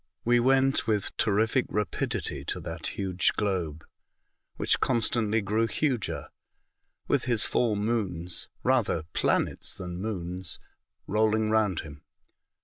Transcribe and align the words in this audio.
WE 0.25 0.39
went 0.39 0.85
witli 0.85 1.15
terrific 1.15 1.67
rapidity 1.69 2.43
to 2.43 2.59
tbat 2.59 2.87
huge 2.87 3.33
globe, 3.33 3.85
whicli 4.59 4.79
constantly 4.79 5.41
grew 5.41 5.67
linger, 5.79 6.29
with 7.07 7.25
his 7.25 7.45
four 7.45 7.77
moons— 7.77 8.49
rather 8.63 9.03
planets 9.13 9.75
than 9.75 10.01
moons— 10.01 10.59
rolling 11.05 11.51
round 11.51 11.81
him. 11.81 12.01